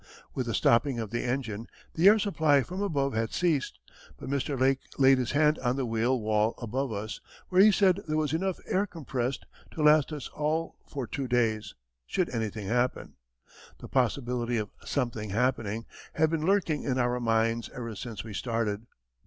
[0.33, 3.77] With the stopping of the engine, the air supply from above had ceased;
[4.17, 4.59] but Mr.
[4.59, 8.33] Lake laid his hand on the steel wall above us, where he said there was
[8.33, 11.75] enough air compressed to last us all for two days,
[12.07, 13.13] should anything happen.
[13.77, 18.87] The possibility of "something happening" had been lurking in our minds ever since we started.